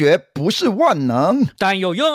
[0.00, 2.08] 学不是万能，但有用。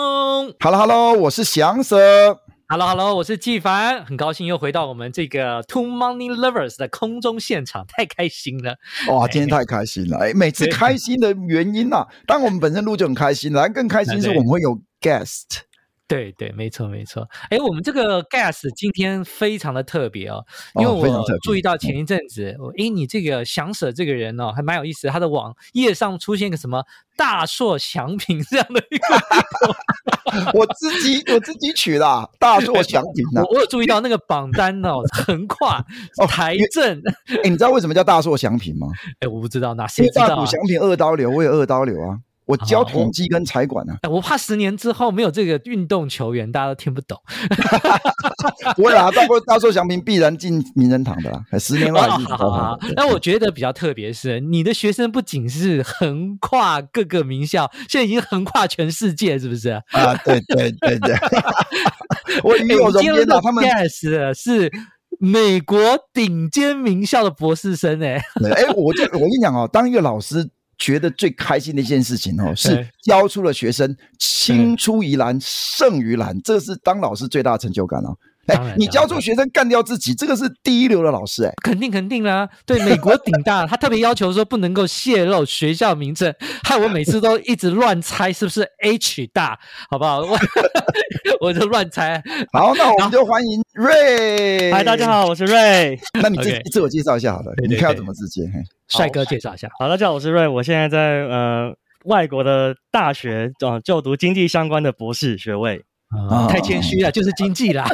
[0.59, 2.35] Hello，Hello，我是祥 Sir。
[2.67, 4.03] Hello，Hello，我是纪凡。
[4.03, 8.75] 很高兴又回到我们这个 Two Money Lovers 的空中现场，太开心了！
[9.10, 10.17] 哇，今天太开心了！
[10.17, 15.61] 哎，每次开心的原因啊，当我们本身录就很开心，来更开心是我们会有 guest。
[16.08, 17.27] 对对，没错没错。
[17.49, 20.45] 哎，我们这个 guest 今天非常的特别哦，
[20.80, 25.07] 因为我注意到前一阵子，哎，你这个翔 Sir 这个人哦，还蛮有意思。
[25.07, 26.84] 他的网页上出现个什么
[27.17, 33.41] 大硕祥品这样的一个， 我自己我自己取的大硕祥品呢。
[33.49, 35.84] 我有注意到那个榜单哦，横跨
[36.29, 37.01] 台政。
[37.43, 38.87] 哎，你知道为什么叫大硕祥品吗？
[39.21, 40.27] 哎，我不知道，哪谁知道？
[40.27, 42.20] 大谷祥平二刀流，我有二刀流啊。
[42.45, 47.20] 我教统计跟财管呢、啊，我怕十年之后没有这个运动球员，大家都听不懂。
[48.76, 51.44] 不会啦，大过大硕祥平必然进名人堂的啦。
[51.59, 52.77] 十年后还是好好。
[52.95, 59.70] 那我觉得比较特别是，你的学生不仅是横跨各个名校，现在已经横跨全世界，是不是？
[59.70, 61.15] 啊，对对对对。
[62.43, 64.72] 我与有荣焉的他们是是
[65.20, 65.78] 美国
[66.14, 68.22] 顶尖名校的博士生哎。
[68.54, 70.48] 哎，我就我跟你讲哦，当一个老师。
[70.78, 78.18] 觉得最开心的一件事情哦，是教出了学生青出于蓝胜于蓝，这是当老师最大的成就感哦。
[78.48, 82.48] 哎，你教出学生干掉自己，这个是第一流的老师哎，肯定肯定啦。
[82.66, 89.58] 对，美国顶大他特别要求说不能够泄露学校名称，害我每次都一直乱猜是不是 H 大，
[89.90, 90.20] 好不好？
[90.22, 90.38] 我
[91.42, 92.22] 我就乱猜。
[92.54, 94.72] 好，那我们就欢迎瑞。
[94.72, 96.00] 嗨，大家好，我是瑞。
[96.22, 98.44] 那你自自我介绍一下好了，你看要怎么自介？
[98.88, 99.68] 帅哥介绍一下。
[99.80, 101.74] 好，大家好，我是瑞，我现在在呃
[102.06, 105.84] 外国的大学啊就读经济相关的博士学位。
[106.30, 107.86] 啊，太谦虚了，就是经济啦。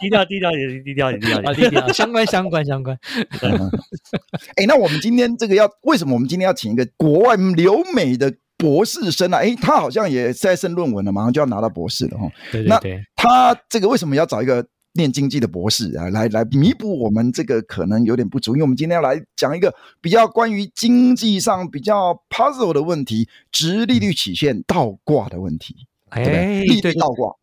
[0.00, 2.98] 低调低调也是低调也低调啊，低调相关相关相关。
[4.56, 9.38] 哎，那我们今天这个要为什么我们今天要请一个国外留美的博士生啊？
[9.38, 12.30] 哎，他好像也在审论文了，马上就要拿到博士了哈。
[12.50, 12.96] 对对对。
[12.96, 14.64] 那他这个为什么要找一个？
[14.94, 25.74] 念经济的博士啊，来来弥补我们这个可能有点不足，因为我们今天要来讲一个比较关于经济上比较 puzzle 的问题，值利率曲线倒挂的问题，
[26.10, 27.34] 哎，利率倒挂。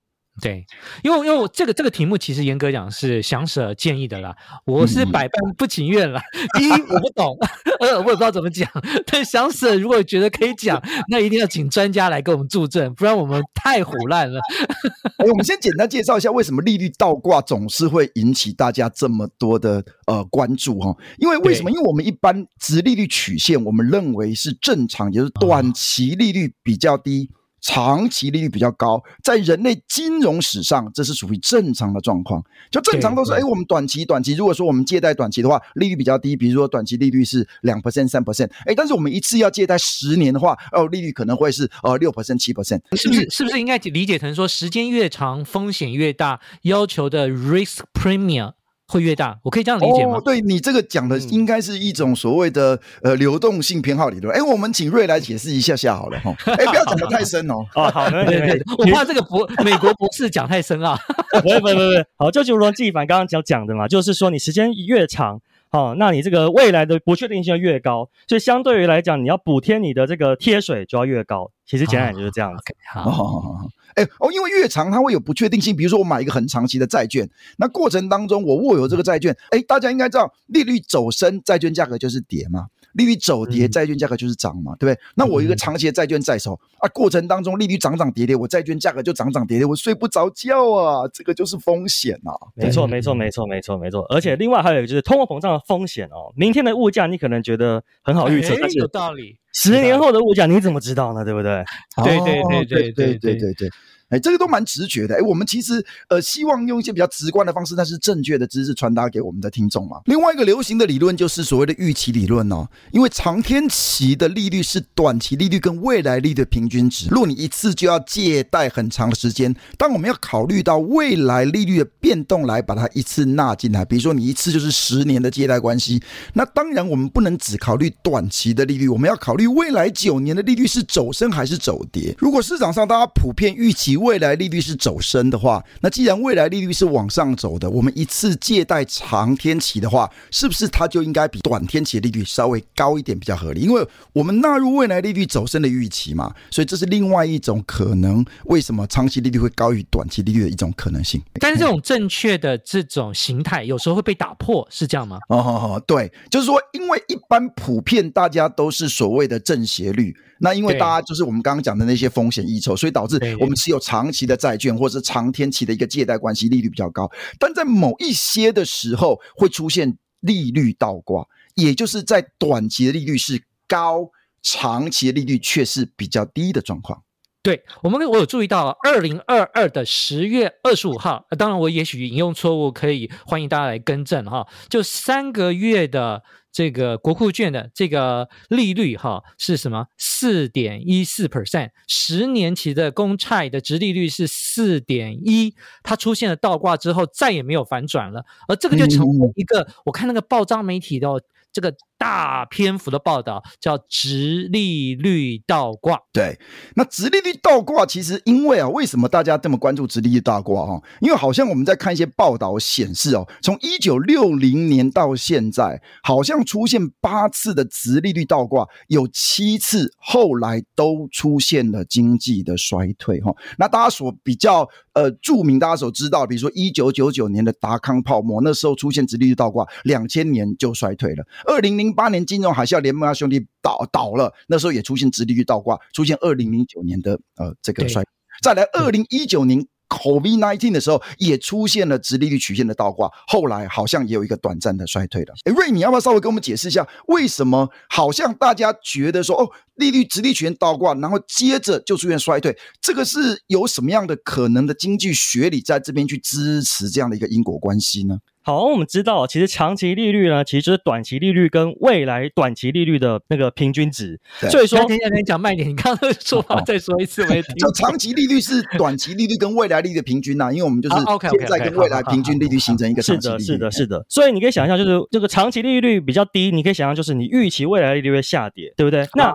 [0.42, 0.66] 对，
[1.04, 4.34] 因为因为我这个这个题目其实严格讲是翔 Sir 建议的啦，
[4.66, 6.22] 我是百般不情愿啦。
[6.58, 7.38] 第一我不懂，
[7.82, 8.68] 呃我也不知道怎么讲。
[9.06, 14.40] 但翔 Sir 如果觉得可以讲，那一定要请专家来给我们助阵，不然我们太胡烂了。
[15.20, 20.96] 哎，我们先简单介绍一下为什么利率倒挂总是会引起大家这么多的呃关注哈？
[21.20, 21.70] 因为为什么？
[21.70, 27.30] 因为我们一般直利率曲线，我们认为是正常，也就是短期利率比较低。
[27.62, 32.44] 长期利率比较高，在人类金融史上，这是属于正常的状况。
[32.70, 43.30] 就正常都是，哎，我们短期短期，如果说我们借贷短期的话，利率比较低，比如说短期利率是两 percent、三 percent，哎，但是我们一次要借贷十年的话，哦，利率可能会是呃六 percent、七 percent，是不是？
[43.30, 48.54] 是不是应该理解成说，时间越长，风险越大，要求的 risk premium？
[48.92, 50.18] 会越大，我可以这样理解吗？
[50.18, 54.36] 哦、对你这个讲的应该是一种所谓的、嗯、呃流动性偏好理论。
[54.36, 56.36] 哎，我们请瑞来解释一下下好了哈。
[56.52, 57.56] 哎，不要讲的太深哦。
[57.74, 61.00] 哦，好，对对对，我怕这个博 美国博士讲太深啊。
[61.32, 61.80] 不不不不，
[62.18, 65.40] 好，就如罗纪凡刚刚讲讲的嘛，就是说你时间越长，
[65.72, 71.50] 哦，那你这个未来的不确定性越高，所以相对于来讲，你要补贴你的这个贴水就要越高。
[71.66, 72.62] 其实简单点就是这样子。
[72.92, 73.70] 好，好，好，好。
[73.96, 85.02] 哎哦，因为越长它会有不确定性，比如说我买一个很长期的债券，那过程当中我握有这个债券，哎，大家应该知道利率走升，债券价格就是跌嘛；利率走跌，债券价格就是涨嘛，对不对？
[85.16, 92.34] 那我一个长期的债券在手啊，过程当中利率涨涨跌跌，我债券价格就涨涨跌跌，我睡不着觉啊，这个就是风险啊。
[92.56, 94.02] 没错，没错，没错，没错，没错。
[94.10, 99.38] 而且另外还有一个就是通货膨胀的风险哦，明天的物价你可能觉得很好预测，但是有道理。
[99.54, 101.26] 十年后的物价你怎么知道呢？
[101.26, 101.64] 对不对？
[102.04, 103.70] 对对对对对对对对。
[104.12, 105.16] 哎，这个都蛮直觉的。
[105.16, 110.02] 哎，我们其实呃希望用一些比较直观的方式，但是正确的知识传达给我们的听众嘛。
[110.06, 117.08] 另外一个流行的理论就是所谓的预期理论哦，因为长天期的利率是短期利率跟未来利率的平均值。
[117.10, 126.02] 如果你一次就要借贷很长的时间，当我们要考虑到未来利率的变动来把它一次纳进来，比如说你一次就是十年的借贷关系，
[126.34, 132.14] 那当然我们不能只考虑短期的利率，我们要考虑未来九年的利率是走升还是走跌。
[132.18, 143.62] 如果市场上大家普遍预期未来利率是走升的话，那既然未来利率是往上走的，我们一次借贷长天期的话，是不是它就应该比短天期的利率稍微高一点比较合理？
[143.62, 148.26] 因为我们纳入未来利率走升的预期嘛，所以这是另外一种可能。
[148.46, 151.22] 为什么长期利率会高于短期利率的一种可能性？
[151.40, 155.20] 但是这种正确的这种形态有时候会被打破，是这样吗？
[155.30, 160.16] 哦，对，就是说，因为一般普遍大家都是所谓的正斜率。
[160.42, 167.10] 那因为大家就是我们刚刚讲的那些风险溢酬，所以导致我们持有长期的债券或者是长天期的一个借贷关系利率比较高，
[167.40, 174.10] 但在某一些的时候会出现利率倒挂，也就是在短期的利率是高，
[174.42, 177.04] 长期的利率却是比较低的状况。
[177.44, 184.48] 对，我们我有注意到，二零二二的十月二十五号，当然我也许引用错误，可以欢迎大家来更正哈。
[184.70, 186.22] 就三个月的
[186.52, 189.88] 这个国库券的这个利率哈是什么？
[189.98, 201.08] 四点一四 percent，十年期的公债的值利率是四点一，它出现了倒挂之后再也没有反转了，而这个就成为一个，我看那个报章媒体的
[201.52, 201.74] 这个。
[202.02, 206.00] 大篇幅的报道叫“直利率倒挂”。
[206.12, 206.40] 对，
[206.76, 210.82] 那直利率倒挂其实因为啊，为什么大家这么关注直利率倒挂哈？
[211.00, 223.32] 因为好像我们在看一些报道显示哦，从一九六零年到现在，好像出现八次的直利率倒挂，有七次后来都出现了经济的衰退哈。
[223.60, 231.24] 那大家所比较呃著名，大家所知道，比如说一九九九年的达康泡沫，那时候出现直利率倒挂，两千年就衰退了。
[231.46, 238.10] 二零零八年金融海啸，联盟兄弟倒倒了，那时候也出现直利率倒挂，出现二零零九年的呃这个衰退，
[238.42, 245.34] 再来二零一九年 COVID-19 的时候也出现了直利率曲线的倒挂，后来好像也有一个短暂的衰退了。
[245.44, 258.20] 诶，瑞，你要不要稍微跟我们解释一下，为什么好像大家觉得说哦，利率直利率曲线倒挂，然后接着就出现衰退，这个是有什么样的可能的经济学理在这边去支持这样的一个因果关系呢？
[258.44, 264.20] 好，我们知道，其实长期利率呢，其实就是短期利率跟未来短期利率的那个平均值。
[264.50, 267.56] 所以说，等一下，等一下，讲慢一点，你刚刚的说法 再说一次，我也听。
[267.56, 273.44] 就长期利率是短期利率跟未来利率的平均呐、啊，因为我们就是现在跟未来平均利率形成一个长期利率。
[273.44, 274.06] 是的，是的，是的。
[274.10, 279.08] 所以你可以想象，就是这个长期利率比较低，你可以想象，就是你预期未来利率会下跌，对不对？
[279.14, 279.32] 那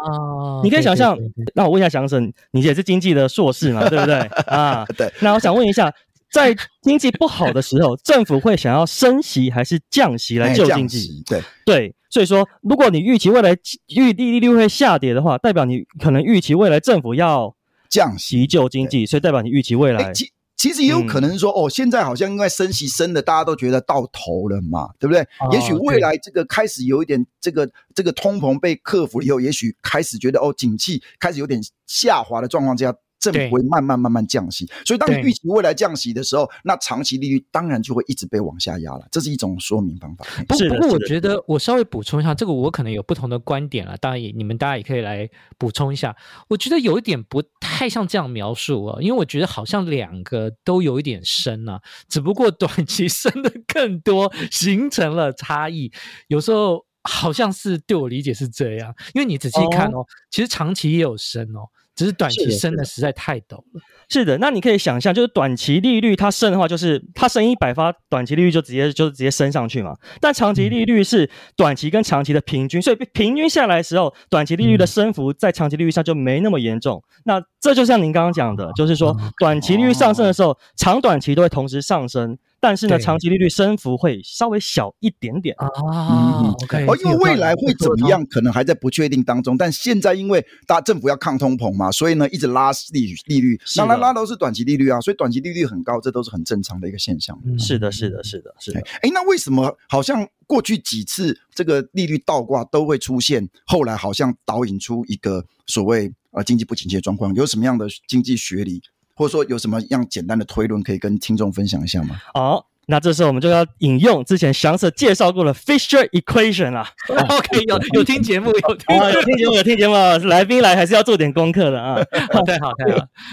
[0.65, 1.17] 你可以想象，
[1.55, 4.17] 那我问一下翔神，你也是经济的硕士嘛，对不对？
[4.49, 5.13] 啊， 对。
[5.21, 5.93] 那我想问一下。
[6.37, 11.23] 在经济不好的时候， 政府会想要升息还是降息来救经济？
[11.27, 13.57] 对对，所以说，如果你预期未来
[13.89, 17.57] 预利利率会下跌的话，代表你可能预期未来政府要
[17.89, 20.13] 降息救经济，所以代表你预期未来。
[20.13, 25.23] 其其实也有可能说，嗯、哦，现在好像因为升息升的，大家都觉得到头了嘛，对不对？
[25.41, 32.95] 哦、也许未来这个开始有一点这个这个通膨被克服以后，也许开始觉得哦，景气开始有点下滑的状况之下。
[33.19, 39.07] 政府会慢慢慢慢降息，所以当你预期未来降息的时候，那长期利率当然就会一直被往下压了。
[39.11, 40.25] 这是一种说明方法。
[40.47, 43.97] 不不过，我觉得我稍微补充一下，这个我可能有不同的观点了。
[43.97, 45.29] 当然也，你们大家也可以来
[45.59, 46.15] 补充一下。
[46.49, 55.91] 我觉得有一点不太像这样描述啊，因为我觉得好像两个都有一点升啊，只不过短期升的更多，形成了差异。
[56.29, 61.69] 有时候好像是对我理解是这样，因为你仔细看哦，哦其实长期也有升哦。
[61.97, 63.81] 只是短期升的实在太陡了。
[64.09, 69.97] 是的，那你可以想象，就是短期利率它升的话，就是它升一百发，短期利率就直接就直接升上去嘛。
[70.21, 77.03] 但长期利率是短期跟长期的平均，所以平均下来的时候，短期利率的升幅在长期利率上就没那么严重。
[77.25, 82.39] 那这就像您刚刚讲的，就是说短期利率上升的时候，长短期都会同时上升。
[82.67, 85.69] 但是呢，长期利率升幅会稍微小一点点啊。
[85.79, 86.85] 嗯，OK。
[86.85, 89.57] 哦，因为未来会怎么样，可能还在不确定当中。
[89.57, 97.39] 但现在因为大政府要抗通膨嘛，所以呢，一直拉利利率，当然拉都是短期利率啊，所以短期利率很高，这都是很正常的一个现象。
[97.57, 98.81] 是的，是的，是的，是的。
[99.01, 107.33] 哎，那为什么好像过去几次这个利率倒挂都会出现，后来好像导引出一个所谓呃经济不景气的状况？
[107.37, 108.83] 有什么样的经济学理？
[109.17, 112.21] 或者说有什么样简单的推论可以跟听众分享一下吗？
[112.35, 116.87] 好，那这时候我们就要引用之前翔 Sir 介绍过的 Fisher Equation 啦。
[117.09, 119.95] OK，有有听节目，有听有听节目，有听节目，
[120.29, 121.97] 来宾来还是要做点功课的啊。
[122.13, 122.73] 太，好，太好。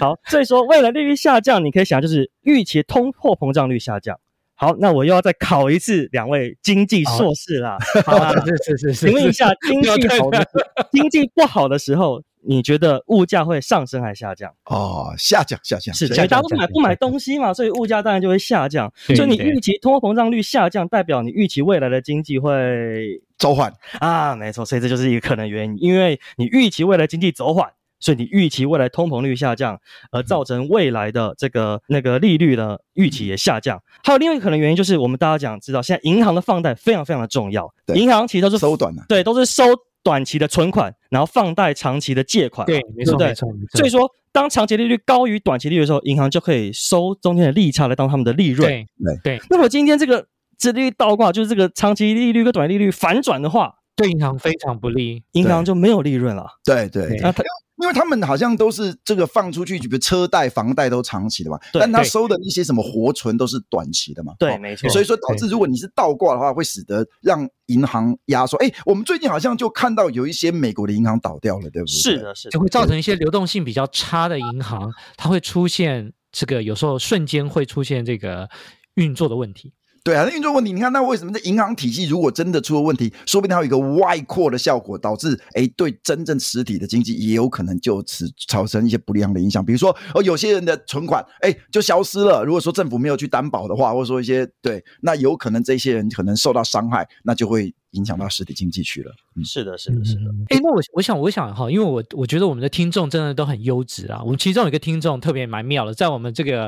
[0.00, 4.18] 好，所以说未来利率下降，你可以想就是预期通货膨胀率下降。
[4.54, 7.76] 好，那我又要再考一次两位经济硕士啦。
[8.06, 9.06] 好，是是是是。
[9.06, 10.48] 请问一下，经济好的
[10.90, 12.22] 经济不好的时候。
[12.46, 14.52] 你觉得物价会上升还是下降？
[14.66, 15.94] 哦，下降，下降。
[15.94, 18.92] 是的，因为大家都不买不买东西嘛，所以物价当然就会下降。
[18.96, 24.64] 所以你预期通货膨胀率下降，代表你预期未来的经济会走缓啊，没错。
[24.64, 27.70] 所以这就是一个可能原因，因为你预期未来经济走缓，
[28.00, 33.82] 所以你预期未来通膨率下降，而造成未来的这个那个利率的预期也下降。
[34.02, 39.64] 还有另外一个可能原因就是，我们大家讲知道，现在银行的放贷非常非常的重要，银行其实都是收短的，对，都是收
[40.04, 48.68] 短期的存款，然后放贷长期的借款，对，没错，没错，所以说，当长期利率高于短期利率的时候，银行就可以收中间的利差来当他们的利润。
[48.68, 48.86] 对，
[49.24, 49.40] 对。
[49.50, 50.26] 那么今天这个
[50.58, 56.46] 殖利率倒挂，就是这个长期利率跟短利率反转的话，对银行非常不利，银行就没有利润了。
[56.64, 57.42] 对对，那他。
[57.76, 64.32] 因为他们好像都是这个放出去，比如车贷、房贷都长期的嘛，但他收的一些什么活存都是短期的嘛。
[64.38, 64.88] 对，没错。
[64.90, 68.56] 所以说导致如果你是倒挂的话，会使得让银行压缩。
[68.58, 71.92] 哎，我们最近好像就看到有一些美国的银行倒掉了，对不对？
[71.92, 78.48] 是的，是的，就会造成一些流动性比较差的银行，它会出现这个有时候瞬间会出现这个
[78.94, 79.72] 运作的问题。
[80.04, 89.64] 对啊，那运作问题，你看，那为什么这银行体系如果真的出了问题，说不定它有一个外扩的效果，导致哎，对真正实体的经济也有可能就此产生一些不良的影响。
[89.64, 97.74] 比如说，哦，有些人的存款哎就消失了，如果说政府没有去担保的话，或者说一些对，那有可能这些人可能受到伤害，那就会。
[97.94, 100.30] 影响到实体经济去了，嗯，是的，是的，是的。
[100.50, 104.20] 哎，那我我想，我想哈，因为我我觉得我们的听众真的都很优质啊。
[104.22, 106.66] 我们其中有一个听众特别蛮妙的，在我们这个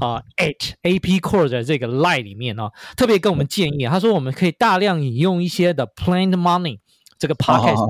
[0.00, 6.78] 啊 at AP Core 的这个 line 里面呢，特别跟我们建议，他说我们可以大量引用一些的 Planned Money
[7.18, 7.86] 这个 podcast。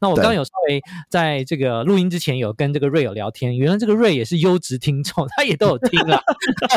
[0.00, 6.20] 那我刚刚有稍微在这个录音之前有跟这个瑞有聊天，原来这个瑞也是优质听众，他也都有听了。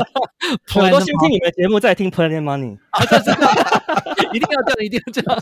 [0.77, 2.77] 我都先听你们节目，再听 Planet Money。
[2.95, 3.31] 啊，这这
[4.33, 5.39] 一定要这样，一定要这样。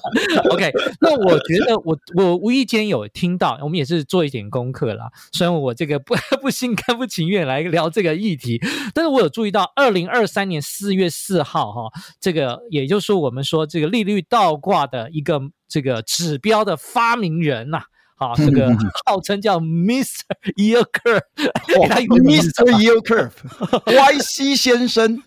[0.51, 5.11] OK，那我觉得我我无意间有听到，我们也是做一点功课啦。
[5.31, 8.59] 虽然我这个不 不心甘不情愿来聊这个议题，
[8.93, 15.41] 但是我有注意到，二零二三年四月四号哈，这个也就是我们说这个利率倒挂的一个。
[15.69, 17.81] 这个指标的发明人呐、
[18.23, 18.73] 好，这个
[19.05, 20.21] 号称叫 Mr.
[20.55, 22.63] Yield Curve，Mr.
[22.79, 25.21] Yield Curve，YC 先生，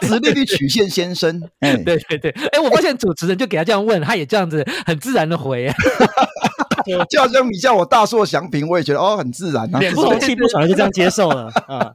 [0.00, 5.72] 直立率曲线先生，哎，对对对，哎，我发现主持人就给他这样问，他也这样子很自然的回。
[7.08, 11.92] 就好像你叫我大硕祥平，我也觉得哦很自然啊，脸不红气不喘就这样接受了 啊。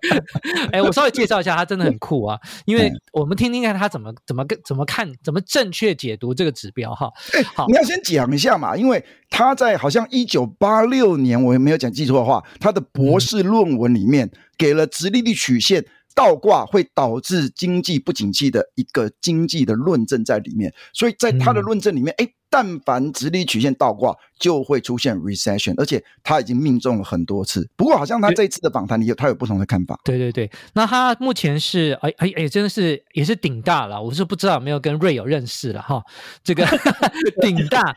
[0.72, 7.12] 哎，我稍微介绍一下，他真的很酷啊，因为我们听听看他怎么怎么跟怎么看怎么正确解读这个指标哈。
[7.34, 22.28] 哎，好，你要先讲一下嘛，因为他在好像一九八六年，我也没有讲记错的话，他的博士论文里面给了直立率曲线倒挂会导致经济不景气的一个经济的论证在里面，所以在他的论证里面，哎。
[22.50, 27.70] 但凡直立曲线倒挂，就会出现 recession，而且他已经命中了很多次。
[27.76, 30.00] 不过，好像他这一次的访谈里有他有不同的看法。
[30.04, 34.02] 对对对，那他目前是哎哎哎，真的是也是顶大了。
[34.02, 36.02] 我是不知道有没有跟瑞友认识了哈。
[36.44, 36.66] 这个
[37.42, 37.96] 顶大，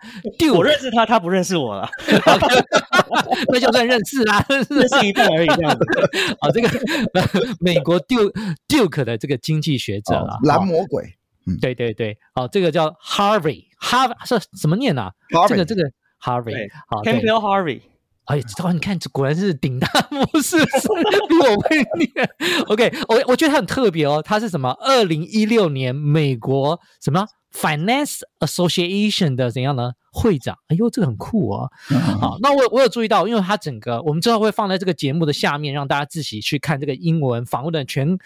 [0.54, 1.88] 我认识他，他不认识我了，
[3.52, 5.84] 那就算认识啦，认识一半而已这样子。
[6.40, 6.68] 好，这个
[7.60, 8.32] 美国 Duke
[8.66, 11.14] Duke 的这个经济学者啊，蓝魔鬼。
[11.50, 15.82] 嗯，对对对，哦，这个叫 Harvey，哈是怎么念啊？Harvey 这个这个
[16.22, 17.80] Harvey，好，Campbell Harvey，
[18.26, 20.58] 哎，哦，你看，这果然是顶大模式，
[21.28, 22.30] 比我会念。
[22.68, 24.70] OK，我我觉得他很特别哦，他是什么？
[24.80, 29.92] 二零一六年美国什么 Finance Association 的怎样呢？
[30.12, 31.70] 会长，哎呦，这个很酷哦。
[32.20, 38.18] 好，那我我有注意到，因为他整个我们之后会放在这个节目的下面，让大家自己去看这个英文访问的全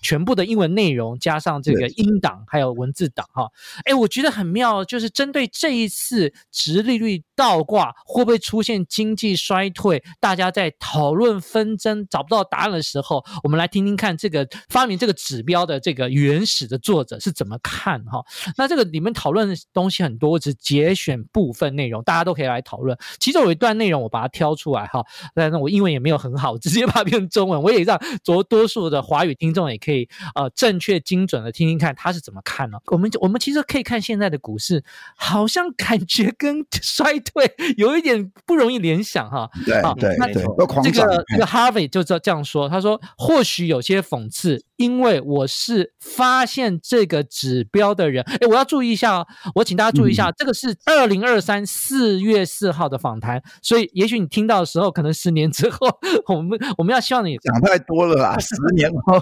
[0.00, 3.50] 全部的英文内容，加上这个音档还有文字档哈。
[3.84, 18.24] 哎，我觉得很妙，就是针对这一次殖利率倒挂会不会出现经济衰退，大家在讨论纷争找不到答案的时候，我们来听听看这个发明这个指标的这个原始的作者是怎么看哈。
[18.56, 21.20] 那这个里面讨论的东西很多，我只节选。
[21.32, 32.78] 部分内容大家都可以来讨论，其中有一段内容我把它挑出来哈，但是我英文也没有很好， 直接把它变成中文，我也让多多数的华语听众也可以呃正确精准的听听看他是怎么看呢？
[32.86, 34.84] 我们我们其实可以看现在的股市，
[35.16, 39.50] 好像感觉跟衰退有一点不容易联想哈。
[39.64, 40.42] 对对对，
[40.82, 44.62] 这个这个 Harvey 就这这样说，他说或许有些讽刺。
[44.82, 55.86] 因为我是发现这个指标的人，哎，我要注意一下哦，我请大家注意一下，嗯、这个是二零二三四月四号的访谈，所以也许你听到的时候，可能十年之后，
[56.26, 59.20] 我们我们要希望你讲太多了啦， 十年后，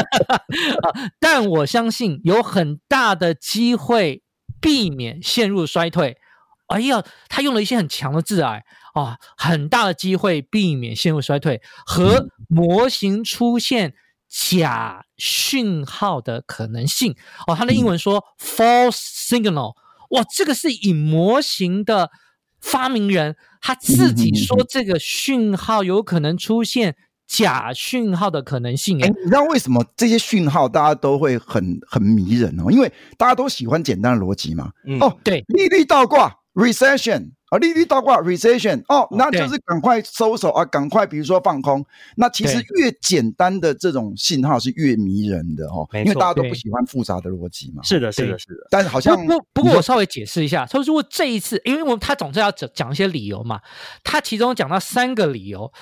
[1.18, 4.22] 但我相信有很大的机会
[4.60, 6.18] 避免陷入衰退。
[6.66, 13.94] 哎呀，他用了一些很强的字哎，啊，很大的机会避免陷入衰退和模型出现。
[14.28, 17.14] 假讯号的可能性
[17.46, 19.74] 哦，它的英文说 false signal，
[20.10, 22.10] 哇，这个是以模型的
[22.60, 29.02] 发明人他自己说这个讯号有可能出现假讯号的可能性。
[29.02, 32.70] 哎，你知道为什么这些讯号大家都会很很迷人哦？
[32.70, 34.70] 因为大家都喜欢简单的逻辑嘛。
[34.86, 37.32] 嗯、哦，对，利率倒挂，recession。
[37.50, 41.82] 啊，利率倒挂 recession 哦，那就是赶快收手啊，赶快比如说放空。
[42.16, 47.82] 那其实越简单的这种信号是越迷人的哦，因为大家都不喜欢复杂的逻辑嘛。
[47.82, 48.66] 是的，是的，是的。
[48.70, 53.60] 但是好像不不，不过我稍微解释一下，他说如果这一次，因为我他总是要讲讲一些理由嘛，
[54.04, 55.72] 他其中讲到三个理由。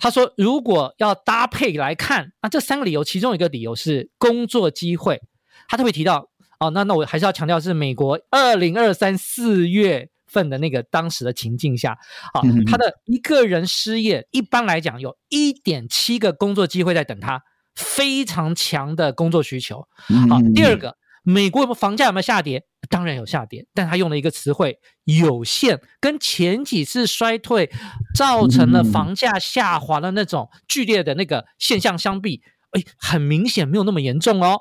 [0.00, 5.22] 他说如果要搭配来看，那这三个理由其中一个理由是工作机会，
[5.68, 6.28] 他特别提到
[6.58, 10.08] 哦，那那我还是要强调是美国二零二三四月。
[10.34, 11.96] 份的那个当时的情境下，
[12.34, 17.40] 好，他的一个人失业，一般来讲有一点七个工作机会在等他，
[17.74, 19.86] 非常强的工作需求。
[20.28, 22.64] 好，第二个，美国房价有没有下跌？
[22.90, 27.70] 当然有下跌，但他用了一个词汇“有限”，跟前几次衰退
[28.14, 34.60] 造成了房价下滑的那种剧烈的那个现象相比，哎，很明显没有那么严重哦。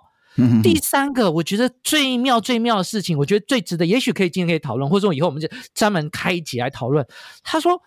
[0.62, 7.06] 第三个，我觉得最妙最妙的事情，我觉得最值得，也许可以今天可以讨论，或者说以后我们就专门开一集来讨论。
[7.44, 7.82] 他说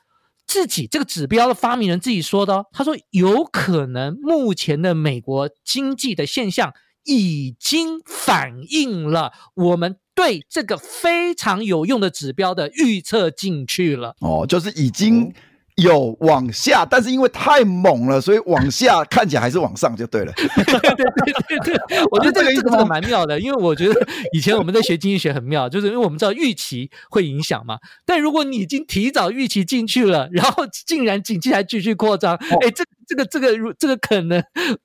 [0.46, 6.72] 自己这个指标的发明人自己说的哦，他说有可能目前的美国经济的现象
[7.04, 14.14] 已经反映了我们对这个非常有用的指标的预测进去了。
[14.20, 15.32] 哦，就是已经。
[15.76, 20.32] 有往下，但是因为太猛了，所以往下看起来还是往上就对了。
[20.36, 23.94] 对对对对对，我觉得这个意思蛮妙的，因为我觉得
[24.32, 27.78] 以前我们在学经济学很妙，就是因为我们知道预期会影响嘛。
[28.04, 32.84] 但如果你已经提早预期进去了，然后竟然景气还继续扩张，哎、哦，这。
[33.06, 34.42] 这个这个这个可能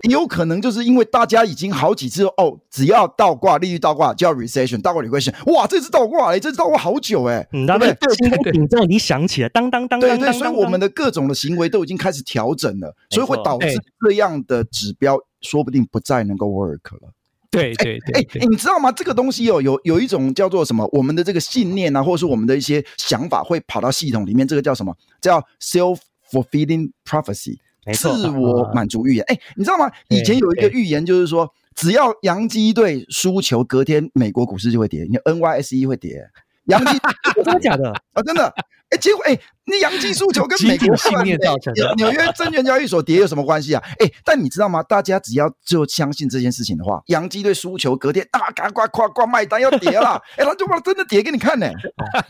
[0.09, 7.93] 有可能就是因为大家已经好几次哦，只要倒挂利率倒挂就要 recession，倒挂 recession，哇，这次倒挂哎，这次倒挂好久哎，嗯，对不对？
[7.93, 13.67] 对对对，之后你想起来，当当当当当，对对，所以我们的各种的行为都已经开始调整了，所以会导致
[14.05, 17.11] 这样的指标说不定不再能够 work 了。
[17.49, 18.91] 对对对，哎，你知道吗？
[18.91, 20.87] 这个东西哦，有有一种叫做什么？
[20.93, 24.95] 我们的这个信念啊，或者是我们的一些想法会跑到系统里面，这个叫什么？
[25.19, 27.57] 叫 self-fulfilling prophecy。
[27.93, 29.91] 自我满足预言，哎、欸，你知道吗？
[30.09, 36.29] 以前有一个预言，就是说，只要洋基队输球，隔天美国股市就会跌，你 NYSE 会跌。
[36.65, 36.97] 洋基
[37.43, 38.21] 真的假的 啊？
[38.21, 38.53] 真的？
[38.91, 39.33] 哎、欸，结果哎。
[39.33, 43.81] 欸那洋基 诉求跟美国信念造成的纽约 证券交易所跌有什么关系啊？
[43.99, 44.81] 哎，但你知道吗？
[44.81, 51.67] 大家只要就相信这件事情的话，洋基队输球隔天啊，赶快快快卖单要跌了，哎，他就把真的跌给你看呢。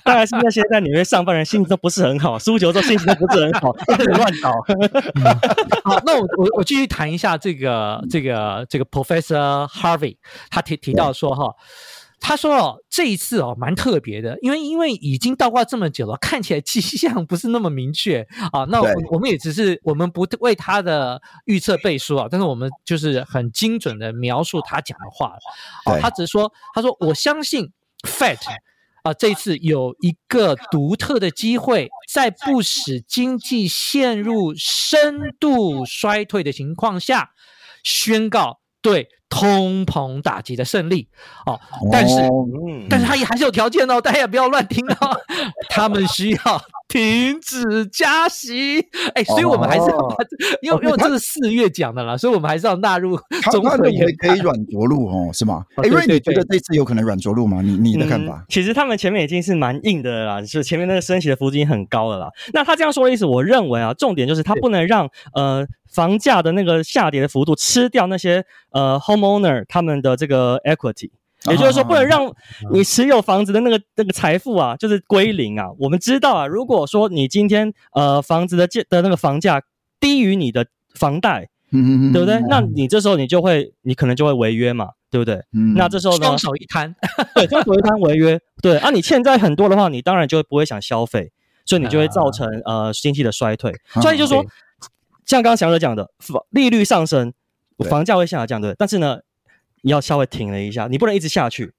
[0.03, 4.51] 当然是那些在纽约上班人心情都不是很好，输球之后心情都不是很好，一直乱搞。
[5.89, 10.17] 好，那我我我继续谈一下这个这个这个 Professor Harvey，
[10.49, 11.55] 他提提到说哈。
[12.23, 18.63] 他说：“哦，这一次哦，蛮特别的，因为因为已经倒挂这么久了，看起来迹象不是那么明确啊。
[18.69, 25.35] 那我我们也只是我们不为他的预测背书啊，但是我们就是很精准的描述他讲的话。
[25.83, 27.71] 啊，他只是说，他说我相信
[28.07, 28.37] Fed
[29.01, 37.31] 啊，这一次有一个独特的机会，在不使经济陷入深度衰退的情况下，
[37.83, 41.07] 宣告对。”通膨打击的胜利
[41.45, 41.57] 哦，
[41.89, 45.17] 但是，嗯、但是他也还是有条件哦，大家也不要乱听哦。
[45.71, 50.17] 他们需要停止加息，哎，所以我们还是要把，
[50.61, 53.17] 因为因为这是四月讲的啦，所以我们还是要纳入。
[53.41, 55.63] 他们认为可以软着陆哦，是吗？
[55.77, 57.61] 哎，因为你觉得这次有可能软着陆吗？
[57.61, 58.35] 你你的看法？
[58.37, 62.27] 嗯、其实他们前面已经是蛮硬的啦，就是前面那个升息的幅度已经很高了啦。
[62.51, 65.65] 那他这样说的意思，我认为啊，重点就是他不能让呃。
[65.91, 71.11] 房价的那个下跌的幅度吃掉那些呃 homeowner 他们的这个 equity，
[71.49, 72.33] 也就是说不能让
[72.71, 75.67] 你持有房子的那个那个财富啊，就是归零啊。
[75.77, 79.61] 我们知道啊，如果说你今天呃房子的价的那个房价
[79.99, 82.39] 低于你的房贷，嗯，对不对？
[82.47, 85.35] 那你这时候你就会你可能就会违约嘛，对不对？
[85.53, 86.95] 嗯，那这时候呢，双手一摊，
[87.35, 91.31] 对，双手一摊违约，对啊，你欠债很多的话，你当然就会不会想消费，
[91.65, 93.73] 所以你就会造成呃经济的衰退。
[94.01, 94.45] 所以就是说。
[95.31, 96.11] 像刚刚翔哥讲的，
[96.49, 97.31] 利率上升，
[97.89, 98.75] 房价会下降，对。
[98.77, 99.19] 但是呢，
[99.81, 101.73] 你要稍微停了一下，你不能一直下去。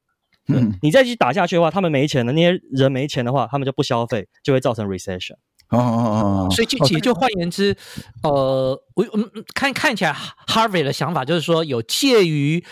[0.48, 5.34] 嗯，你再去打下去的话，他们没钱了，那些人没钱的话，他们就不消费，就会造成 recession。
[5.68, 6.50] 哦哦哦哦。
[6.50, 7.76] 所以就其实就换言之，
[8.22, 12.64] 呃，我嗯看看起来 Harvey 的想法就是说，有介于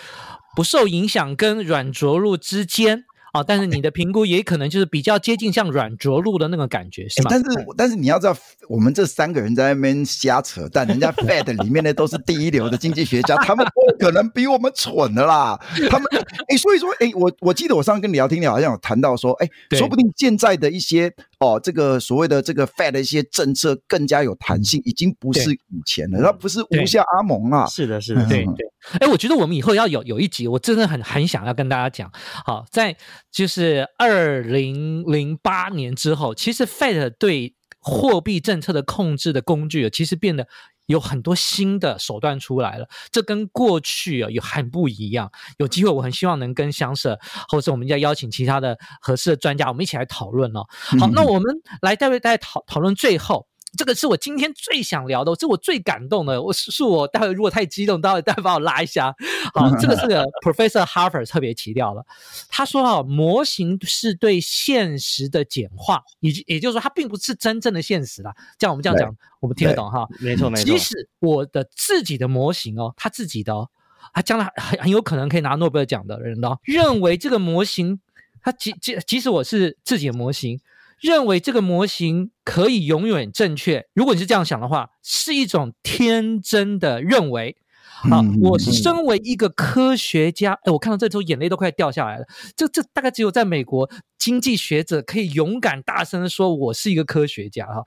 [0.56, 3.04] 不受影响跟软着陆之间。
[3.32, 7.28] 哦，但是你的评估也可能就是比较接近像软着陆的那个感觉，是吗？
[7.30, 8.36] 但是但是你要知道，
[8.68, 15.58] 我们这三个人在那边瞎扯淡，人家 Fed 里面的都是第一流的经济学家，他们不可能比我们蠢的啦。
[15.88, 16.06] 他们
[16.48, 27.66] 哎，所以说哎，我我记得我上次跟你聊天，你好像有谈到说，哎，说不定现在的一些哦，这个所谓的这个 Fed 的一些政策更加有弹性，已经不是以前了，它不是无下阿蒙了。
[27.66, 28.70] 是的，是的，对对。
[29.00, 32.10] 哎，我觉得我们以后要有有一集，我真的很很想要跟大家讲。
[32.44, 32.96] 好，在
[33.32, 40.46] 就是二零零八年之后，其实 Fed 对货币政策的控制的工具，其实变得。
[40.90, 45.30] 有很多新的手段出来了，这跟过去啊有很不一样。
[45.58, 50.66] 有机会，我很希望能跟香舍，或者我们再邀请其他的合适的专家，我们一起来讨论哦。
[50.98, 53.49] 好，那我们来再为大家讨讨论最后。
[53.78, 56.42] 这个是我今天最想聊的，这是我最感动的。
[56.42, 59.14] 我是我待会如果太激动，待会待会把我拉一下。
[59.54, 62.04] 好，这个是个 Professor Harvard 特别提到了，
[62.48, 68.34] 他说啊，模型是对现实的简化，也也就是说，它并不是真正的现实啦。
[68.58, 70.06] 这样我们这样讲，我们听得懂哈？
[70.18, 70.64] 没错没错。
[70.64, 73.68] 即使我的自己的模型哦，他自己的哦，
[74.12, 78.00] 他将来很很有可能可以拿诺贝尔奖的人哦，认为这个模型，
[78.42, 80.60] 他即即即使我是自己的模型。
[81.00, 87.56] 认为这个模型可以永远正确，如果你是这样想的话，是一种天真的认为。
[88.02, 92.24] 好，我身为一个科学家，哎，我看到这时候眼泪都快掉下来了。
[92.56, 97.84] 这这大概只有在美国，经济学者可以勇敢大声的说：“我是一个科学家。”哈，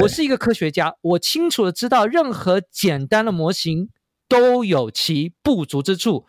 [0.00, 3.88] 我是一个科学家，我清楚的知道，任何简单的模型
[4.28, 6.26] 都有其不足之处，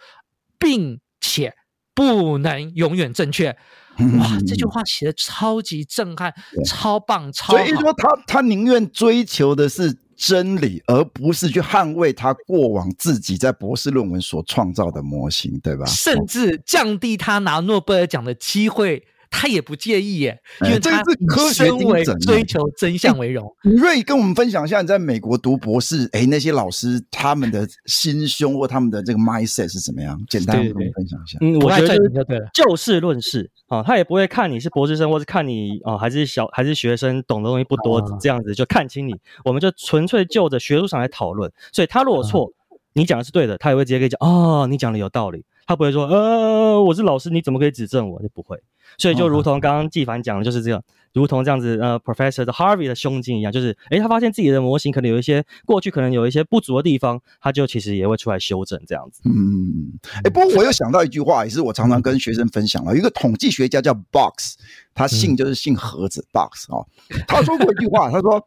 [0.58, 1.54] 并且
[1.98, 3.50] 不能永远正确。
[4.20, 6.32] 哇，这句话写的超级震撼，
[6.64, 7.58] 超棒，超好。
[7.58, 15.84] 所以说他他宁愿追求的是真理，而不是去捍卫他过往自己在博士论文所创造的模型，对吧？
[15.88, 19.04] 甚至降低他拿诺贝尔奖的机会。
[19.30, 23.46] 他也不介意耶，因为这是科学为追求真相为荣。
[23.64, 30.20] 瑞跟我们分享一下你在美国读博士，哎，那些老师他们的心胸或他们的这个 mindset 是怎么样？
[30.30, 31.38] 简单跟我们分享一下。
[31.42, 39.14] 嗯，我觉得就对了，就事论事啊，他也不会看你是博士生，或是看你啊还是小还是学生，懂的东西不多，这样子就看清你。
[39.44, 41.52] 我们就纯粹就着学术上来讨论。
[41.72, 42.52] 所以他如果错，
[42.94, 45.44] 你讲的是对的，他也会直接跟你讲，哦，你讲的有道理。
[45.68, 48.22] 他不会说，呃，我是老师，你怎么可以指正我？
[48.24, 48.58] 就不会。
[48.98, 50.82] 所以就如同刚刚纪凡讲的，就是这样，
[51.14, 59.22] 如同这样子，呃，Professor 的 Harvey 的胸襟一样，就是，诶，他发现自己的模型可能有一些过去可能有一些不足的地方，他就其实也会出来修正这样子。
[59.26, 59.92] 嗯，
[60.24, 64.56] 诶，不过我又想到一句话，也是我常常跟学生分享了，有一个统计学家叫 Box，
[64.96, 66.88] 他姓就是姓盒子 Box 哦，
[67.28, 68.42] 他说过一句话，他说。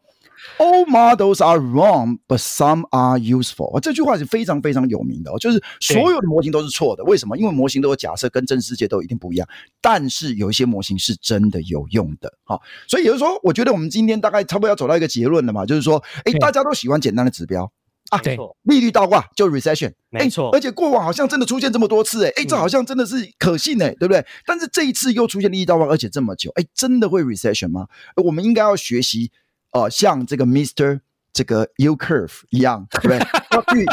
[0.57, 3.79] All models are wrong, but some are useful。
[3.79, 7.03] 这句话是非常非常有名的哦，就是所有的模型都是错的。
[7.03, 7.37] 为什么？
[7.37, 9.47] 因为模型都有假设，跟真实世界都一定不一样。
[9.81, 12.31] 但是有一些模型是真的有用的。
[12.43, 17.71] 好，所以也就是说，我觉得我们今天大概差不多要走到一个结论了嘛，就是说，哎，大家都喜欢简单的指标
[18.09, 20.49] 啊，对，利率倒挂就 recession，没错。
[20.53, 24.25] 而且过往好像真的出现这么多次，哎，哎，这好像真的是可信哎，对不对？
[24.45, 27.87] 但是这一次又出现利率倒挂，而且这么久，哎，真的会 recession 吗？
[28.23, 29.31] 我们应该要学习。
[29.71, 30.99] 哦、呃，像这个 Mr.
[31.33, 33.19] 这个 U Curve 一样，对不对？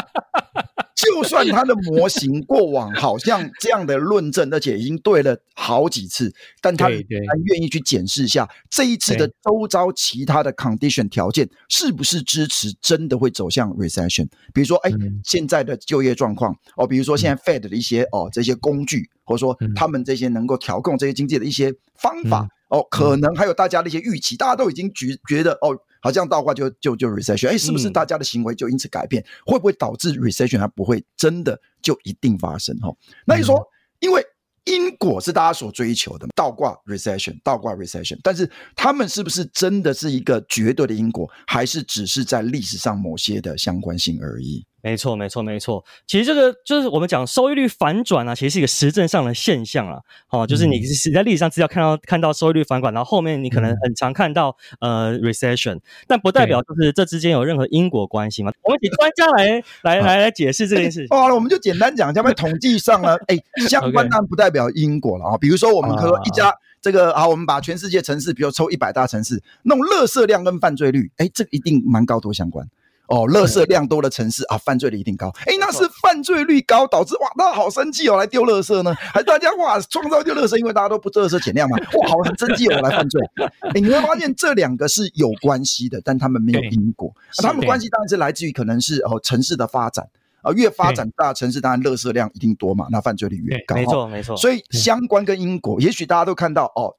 [0.95, 14.27] 就算他的模型过往好像这样的论证，而且已经对了好几次，但他还愿意去检视一下这一次的周遭其他的 condition 条件是不是支持真的会走向 recession。
[14.53, 14.91] 比如说，哎，
[15.23, 22.49] 现在的就业状况哦，比如说现在 Fed 的一些哦这些工具，或者说他们这些能够调控这些经济的一些方法。
[22.69, 29.21] 哦，可能还有大家的一些预期，大家都已经觉觉得哦，好像倒挂就就就 recession，哎，是不是大家的行为就因此改变？
[29.23, 32.77] 嗯、会不会导致 recession 它不会真的就一定发生？
[32.79, 33.65] 哈、哦，那你说，嗯、
[34.01, 34.23] 因为
[34.65, 44.63] 因果是大家所追求的，倒挂 recession，倒挂 recession，但是他们是不是真的是一个绝对的因果，还是只是在历史上某些的相关性而已？
[44.81, 45.83] 没错，没错，没错。
[46.07, 49.99] 其实这个就是我们讲收益率反转啊，其实是一个实证上的现象啊。
[50.29, 58.51] 哦，就是你是在历史上资料看到看到收益率反转，然后后面你可能很常看到呃 recession，但不代表就是这之间有任何因果关系嘛。
[58.63, 61.07] 我们请专家来来来来解释这件事情。
[61.09, 63.37] 好了，我们就简单讲，下面统计上呢，哎，
[63.67, 65.37] 相关当然不代表因果了啊。
[65.37, 72.67] 比如说我们可说一家这个啊，我们把全世界城市，比如抽一百大城市，那种垃圾量跟犯罪率，哎，这个一定蛮高度相关。
[73.09, 75.33] 哦，垃圾量多的城市啊，犯罪率一定高。
[75.47, 78.93] 哎，那是犯罪率高导致哇，大家好生气哦，来丢垃圾呢？
[78.93, 81.75] 还是大家哇，创造丢垃圾，因为大家都不垃圾减量嘛？
[82.01, 83.19] 哇，好生气哦，来犯罪。
[83.61, 87.11] 哎，你会发现这两个是有关系的，但他们没有因果。
[87.41, 90.07] 他们关系当然是来自于可能是哦城市的发展
[90.43, 93.75] 啊，越发展大城市当然垃圾量一定多嘛，那犯罪率越高。
[93.75, 94.37] 没错没错。
[94.37, 96.95] 所以相关跟因果，也许大家都看到哦，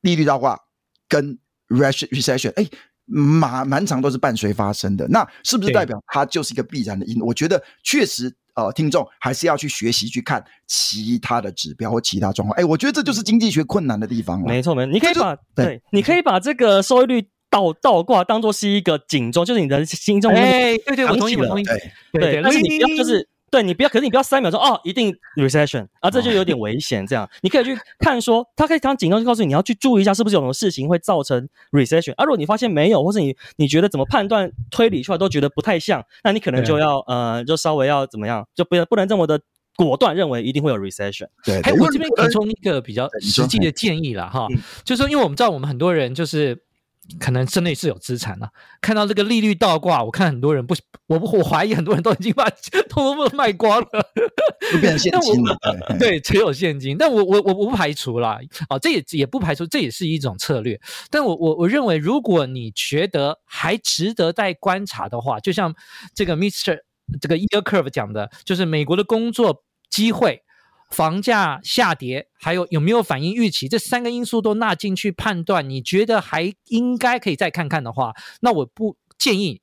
[0.00, 0.58] 利率倒挂
[1.06, 2.66] 跟 recession 哎。
[3.10, 7.20] 蛮蛮常都是伴随发生的，那是不是代表它就是一个必然的因？
[7.20, 12.56] 我觉得确实呃听众还是要去学习去看其他的指标或其他状况。
[12.56, 14.46] 哎，我觉得这就是经济学困难的地方了。
[14.46, 21.80] 没错，没错，你可以把对，对，你可以把这个收益率倒倒挂当做是一个警钟，就是你的心中哎，对对，我同意，我同意，对
[22.12, 23.28] 对，但是你不要就是。
[23.50, 27.04] 对，你不要，可是你不要三秒钟哦，一定 recession 啊，这就有点危险。
[27.06, 32.12] 这样，你可以去看说，他可以当警告，就告诉你，你要去注意一下，是不是有什么事情会造成 recession。
[32.14, 39.40] 啊，如果你发现没有，或是你你觉得怎么判断推理出来都觉得不太像，那你可能就要呃，就稍微要怎么样，就不要不能这么的
[39.74, 41.26] 果断认为一定会有 recession。
[41.44, 44.46] 对，哎，我这边补充一个比较实际的建议了哈，
[44.84, 46.62] 就是说，因为我们知道我们很多人就是。
[47.18, 50.74] 可能真的是有资产了，看到这个利率倒挂，我看很多人不，
[51.06, 52.48] 我不，我怀疑很多人都已经把
[52.88, 53.88] 通通卖光了，
[54.72, 55.56] 都变成现金了。
[55.98, 56.96] 对，只有现金。
[56.96, 60.80] 但我我我不排除啦，啊，这也也不排除，这也是一种策略。
[61.10, 65.74] 但我我我认为，如果你觉得还值得再观察的话，就像
[66.14, 66.78] 这个 Mister
[67.20, 70.42] 这个 Yield Curve 讲的，就是美国的工作机会。
[70.90, 79.60] 房价下跌，还有有没有反映预期，这三个因素都纳进去判断，你觉得还应该可以再看看的话，那我不建议。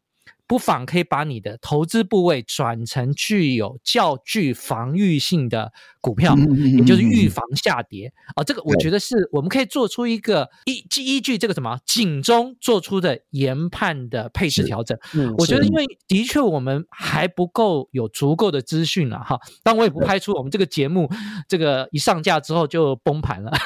[0.48, 6.36] 不妨可以把你的投资部位转成具有较具防御性的股票，
[6.78, 8.44] 也就是预防下跌啊。
[8.44, 14.98] 这个我觉得是我们可以做出一个依依据这个什么警钟做出的研判的配置调整。
[15.38, 19.38] 我觉得因为的确我们还不够有足够的资讯了哈。
[19.64, 21.10] 但我也不排除我们这个节目
[21.50, 23.52] 这个一上架之后就崩盘了。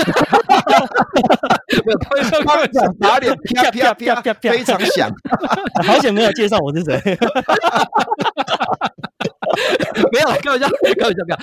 [1.86, 1.98] 没有，
[2.44, 5.10] 他会讲打脸，啪啪啪啪，非常响。
[5.86, 7.00] 好险没有介绍我是谁。
[10.12, 10.68] 没有，开玩笑，
[11.00, 11.38] 开玩笑，不要。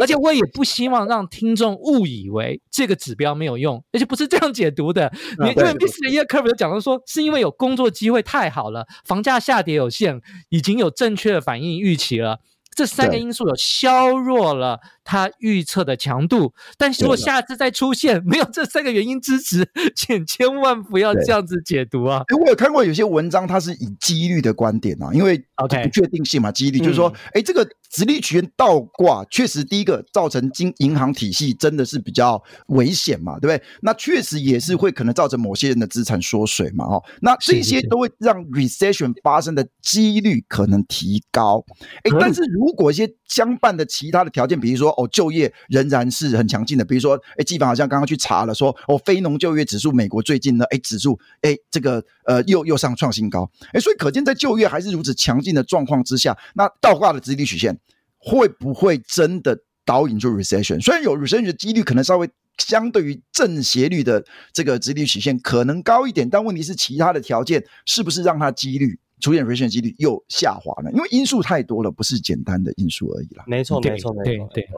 [0.00, 5.10] 而且我也不希望让听众误以为这个指标没有用，而且不是这样解读的。
[5.38, 6.10] 因为 Mr.
[6.10, 12.40] Yield Curve 讲到说，是因为有工作机会太好了，房价下跌有限，已经有正确的反应预期了。
[12.76, 22.22] 这三个因素有削弱了他预测的强度，但是如果下次再出现没有这三个原因支持，请千万不要这样子解读啊！
[22.40, 26.78] 我有看过有些文章，它是以几率的观点啊，因为不确定性嘛，几率。
[26.78, 33.62] 就是说，哎，这个殖利率曲线倒挂确实第一个造成金银行体系真的是比较危险嘛，对不对？
[33.82, 41.64] 那确实也是会可能造成某些人的资产缩水嘛，哦，那这些都会让 recession 发生的几率可能提高，
[42.04, 57.78] 哎，但是如果一些相伴的其他的条件，比如说哦，就业仍然是很强劲的，比如说，哎，基本好像刚刚去查了说，哦，非农就业指数，美国最近呢，哎，指数，哎，这个呃，又又上创新高，哎，所以可见在就业还是如此强劲的状况之下，那倒挂的殖利率曲线
[58.18, 60.80] 会不会真的导引出 recession？
[60.80, 68.98] 虽然有 recession 的几率可能稍微相对于正斜率的这个殖利率曲线可能高一点，但问题是其他的条件是不是让它几率？
[69.20, 73.44] 出现 recession 几率又下滑了，因为因素太多了，不是简单的因素而已啦。
[73.46, 74.68] 没错，没错，没错，对。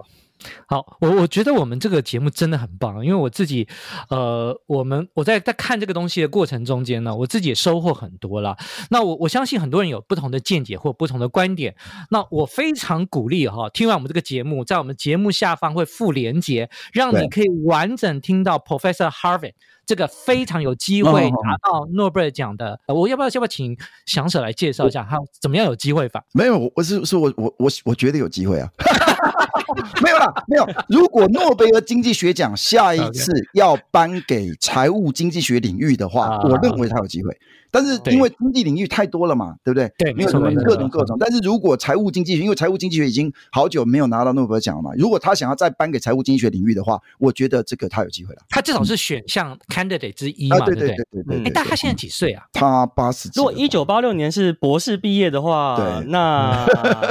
[0.66, 3.68] 好，我我觉得我们这个节目真的很棒，因为我自己，
[4.08, 8.56] 呃，我们我在在看这个东西的过程中间呢，我自己也收获很多了。
[8.90, 11.74] 那我我相信很多人有不同的见解或不同的观点，
[12.10, 19.52] 那我非常鼓励哈，听完我们这个节目，在我们节目下方会附连结，让你可以完整听到 Professor Harvin。
[19.84, 23.76] 这个非常有机会拿到诺贝尔奖的，哦、我要不要要不要请
[24.06, 26.24] 翔 Sir 来介绍一下他怎么样有机会法？
[26.32, 28.70] 没有，我是是我我我我觉得有机会啊，
[30.02, 30.66] 没有啦，没有。
[30.88, 37.38] 如果诺贝尔经济学奖下一次要颁给财务经济学领域的话，我认为他有机会。
[37.72, 39.90] 但是因为经济领域太多了嘛，对不对？
[39.98, 41.16] 对，没有什么各种各种。
[41.18, 48.42] 但是如果财务经济学，因为财务经济学已经好久没有拿到诺贝尔奖了嘛，如果他想要再颁给财务经济学领域的话，我觉得这个他有机会了。
[48.50, 51.46] 他至少是选项 candidate 之一嘛，对对对对对。
[51.46, 52.44] 哎，但他现在几岁啊？
[52.52, 53.40] 他八十几。
[53.40, 56.66] 如果一九八六年是博士毕业的话，对，那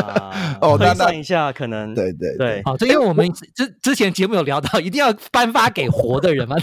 [0.62, 2.62] 哦，那算一下可能对对对。
[2.66, 6.56] 好，这因为我们之之前节目有聊到，一定要颁发给活的人嘛，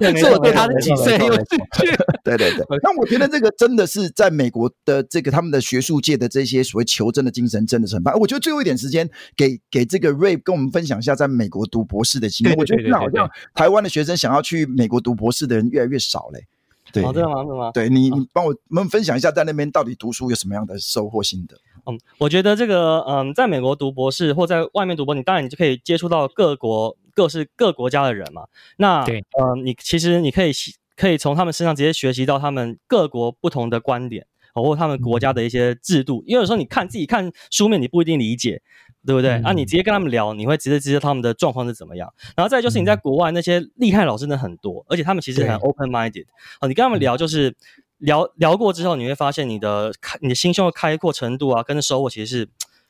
[0.00, 1.96] 所以我对他的几岁很有兴趣。
[2.24, 2.64] 对对对。
[2.82, 4.08] 但我觉得这个真的是。
[4.18, 8.18] 在美国的这个他们的学术界的这些所谓求真的精神真的是很棒。
[8.18, 12.56] 我觉得最后一点时间给给这个 Ray 跟我们分享一下在美国读博士的经验。
[12.56, 16.46] 我觉得好像台湾的学生想要去美国读博士的人越来越少嘞。
[16.92, 17.34] 对，真的吗？
[17.36, 17.70] 真的吗？
[17.72, 21.56] 对你，你帮我们分享一下在那边到底读书有什么样的收获心得？
[21.86, 28.46] 嗯，我觉得这个嗯，在美国读博士或在外面读博，你当然你就可以接触到各国各式各国家的人嘛。
[28.78, 30.50] 那对，嗯，你其实你可以。
[30.98, 36.24] 可以从他们身上直接学习到他们各国不同的观点，包括他们国家的一些制度。
[36.26, 38.60] 因为有时候你看自己看书面，你不一定理解，
[39.06, 39.40] 对不对？
[39.42, 42.12] 啊，你直接跟他们聊，你会直接知道他们的状况是怎么样。
[42.36, 46.26] 然后再就是你在国外那些厉害老师真的很多，而且他们其实很 open minded。
[46.60, 47.54] 哦，你跟他们聊就是
[47.98, 52.48] 聊聊过之后，你会发现你的开你的心胸的开阔程度啊，跟收获其实是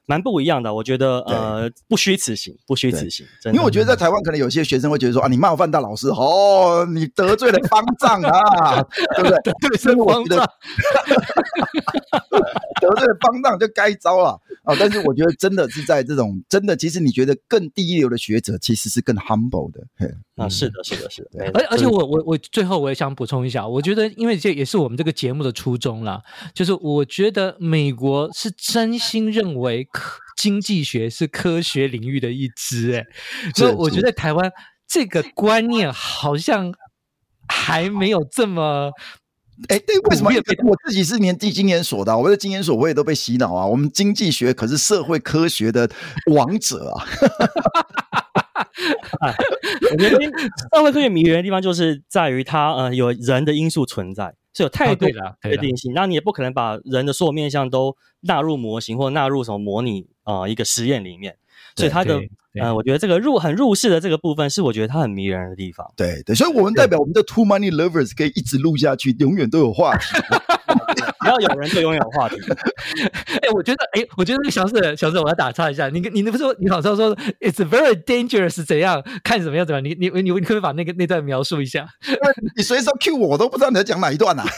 [0.09, 0.73] 蛮不一样的。
[0.75, 3.27] 我觉得呃，不虚此行，不虚此行。
[3.43, 8.83] 真的，因为我觉得在台湾，可能有些学生会觉得说啊，你冒犯到老师，哦， 你得罪了方丈啊，
[9.17, 9.39] 对不对？
[9.43, 10.39] 得罪方丈，
[12.81, 14.75] 得罪了方丈就该遭了啊。
[14.81, 19.81] 但是我觉得真的是在这种真的，其实你觉得更第一流的学者，其实是更 humble 的。
[20.39, 21.51] 啊，是的，是的，是的。
[21.53, 26.23] 而而且我我我最后我也想补充一下，我觉得因为这也是我们这个节目的初衷啦，
[26.55, 33.05] 就是我觉得美国是真心认为科经济学是科学领域的一支，哎，
[33.55, 34.51] 所以我觉得台湾
[34.87, 36.73] 这个观念好像
[37.49, 38.93] 还没有这么，
[39.69, 40.31] 哎，对，为什么？
[40.65, 45.91] 我自己是年经经验所的，我在经验所我也都被洗脑啊，我们经济学可是社会科学的
[46.33, 47.05] 王者啊。
[49.91, 50.19] 我觉得
[50.75, 55.93] 社会科学迷人的地方就是在于它呃有人的因素存在，是有太多的确定性。
[55.95, 61.37] 那你也不可能把人的所有面向都纳入模型或纳入什么模拟啊、呃、一个实验里面，
[61.75, 62.21] 所以它的
[62.61, 65.87] 呃，我觉得这个入很入世的这个部分是我觉得它很迷人的地方。
[65.97, 70.05] 对对，所以我们代表我们的 Too Money Lovers 可以一直录下去，永远都有话题。
[71.37, 72.37] 只要有人就永远有话题。
[73.43, 75.89] 哎、欸，我觉得，哎、欸，我觉得那个小四，小四，我要打岔一下。
[75.89, 79.03] 你，你，那不是说你好像说 "It's very dangerous" 怎样？
[79.23, 79.67] 看怎么样？
[79.67, 79.85] 怎么样？
[79.85, 81.87] 你，你，你，你可以把那个那段描述一下。
[82.57, 84.45] 你随时 cue 我，我都不知道你在讲哪一段啊。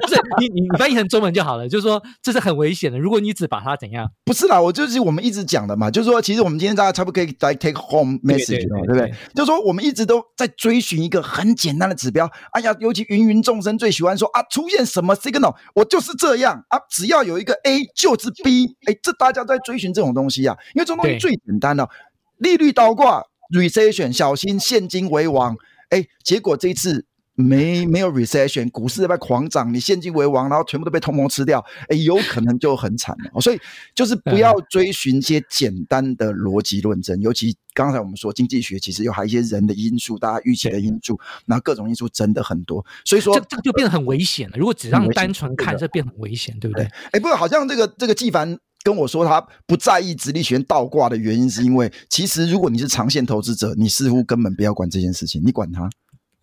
[0.00, 1.66] 不是你，你，你翻译成中文就好了。
[1.68, 2.98] 就是说，这是很危险的。
[2.98, 4.06] 如果你只把它怎样？
[4.24, 5.90] 不是啦，我就是我们一直讲的嘛。
[5.90, 9.14] 就是说，其实我们今天大家差不多可以来 take home message，对，对，对，对，对不对？
[9.34, 12.30] 就是说，我们一直都在追寻一个很简单的指标。
[12.52, 18.76] 哎呀，尤其芸芸众生最喜欢说啊，出现什么 signal，我就是这样啊，只要有一个 A 就是 B。
[18.86, 21.88] 哎，这大家都在追寻这种东西啊，因为这种东西最简单了，
[22.36, 25.56] 利率倒挂，recession，小心现金为王。
[25.90, 27.06] 哎，结果这一次。
[27.38, 33.40] 没没有 recession，股市在狂涨，你现金为王，然后全部都被通膨吃掉，哎，有可能就很惨了。
[33.40, 33.60] 所以
[33.94, 44.56] 就是不要追寻一些简单的逻辑论证，尤其刚才我们说经济学其实有还有一些人的因素，大家预期的因素，然后各种因素真的很多，所以说这这个就变得很危险了。
[44.58, 46.84] 如果只让单纯看，这变很危险，对不对？
[47.12, 55.88] 哎，不过好像这个这个纪凡跟我说，他不在意直立权倒挂的原因，是因为其实如果你是长线投资者，你似乎根本不要管这件事情，你管它。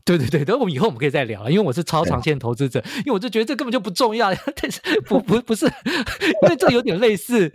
[0.06, 5.66] 对对对，等我们以后我们可以再聊，因为我是超长线投资者，因为我就觉得这根本就不重要，但是不不不是，
[6.44, 7.52] 因为这有点类似，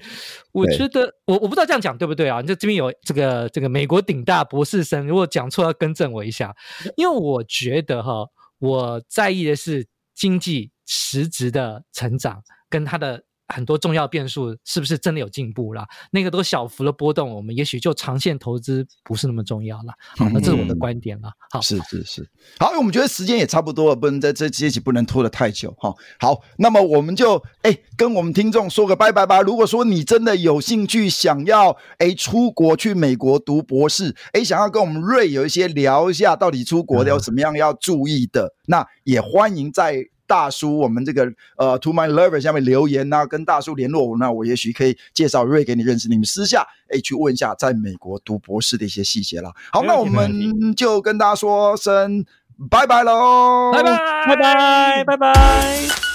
[0.50, 2.42] 我觉得我我不知道这样讲对不对啊？
[2.42, 6.52] 就这边有这个这个美国顶大博士生，如果讲错要更正我一下，
[6.96, 8.26] 因为我觉得哈，
[8.58, 13.22] 我在意的是经济实质的成长跟它的。
[13.54, 15.84] 很多重要变数是不是真的有进步了？
[16.10, 19.92] 那个都小幅的波动，我们也许就长线投资不是那么重要了。
[20.16, 21.30] 好，那这是我的观点了。
[21.50, 22.28] 好，是是是。
[22.58, 25.92] 好，我们觉得时间也差不多了，不能在这这一期不能拖得太久哈。
[26.18, 29.40] 好，那么我们就哎跟我们听众说个拜拜吧。
[29.42, 40.06] 如果说你真的有兴趣想要哎出国去美国读博士，哎想要跟我们 Ray 有一些聊一下，到底出国有什么样要注意的，嗯、那也欢迎在。
[40.30, 49.52] 大叔，我们这个呃，To My Lover 下面留言呐、啊，跟大叔联络，那我也许可以介绍 Ray 给你认识，你们私下哎去问一下在美国读博士的一些细节了。
[49.72, 52.24] 好，那我们就跟大家说声
[52.70, 53.96] 拜拜喽，拜拜
[54.28, 56.09] 拜拜拜拜。